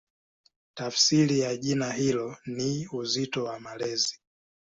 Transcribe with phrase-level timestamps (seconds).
[0.73, 4.19] Tafsiri ya jina hilo ni "Uzito wa Malezi".